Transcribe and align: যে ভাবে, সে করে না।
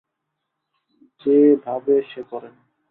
যে 1.21 1.37
ভাবে, 1.65 1.95
সে 2.09 2.21
করে 2.29 2.49
না। 2.49 2.61